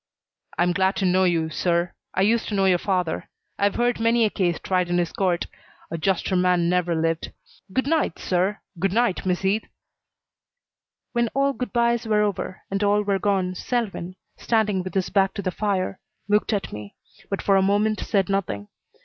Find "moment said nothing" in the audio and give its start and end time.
17.61-18.69